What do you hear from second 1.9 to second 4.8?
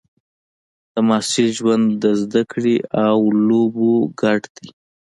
د زده کړې او لوبو ګډ دی.